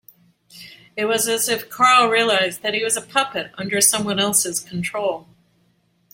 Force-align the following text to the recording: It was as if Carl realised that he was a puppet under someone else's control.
It 0.97 1.05
was 1.05 1.27
as 1.27 1.47
if 1.47 1.69
Carl 1.69 2.09
realised 2.09 2.63
that 2.63 2.73
he 2.73 2.83
was 2.83 2.97
a 2.97 3.03
puppet 3.03 3.51
under 3.55 3.79
someone 3.81 4.17
else's 4.17 4.59
control. 4.59 5.27